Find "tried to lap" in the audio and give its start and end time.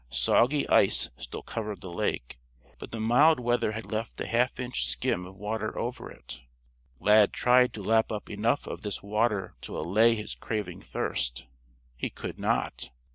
7.33-8.11